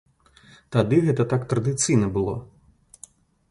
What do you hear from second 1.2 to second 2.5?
так традыцыйна было.